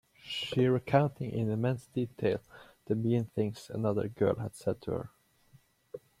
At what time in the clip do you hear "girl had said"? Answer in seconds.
4.07-4.81